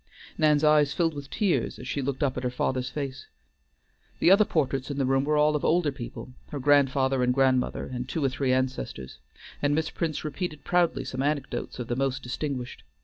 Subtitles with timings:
[0.35, 3.27] Nan's eyes filled with tears as she looked up at her father's face.
[4.17, 7.85] The other portraits in the room were all of older people, her grandfather and grandmother
[7.85, 9.19] and two or three ancestors,
[9.61, 12.81] and Miss Prince repeated proudly some anecdotes of the most distinguished.